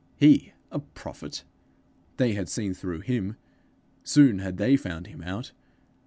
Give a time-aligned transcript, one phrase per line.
[0.15, 1.43] He a prophet!
[2.17, 3.35] They had seen through him!
[4.03, 5.51] Soon had they found him out!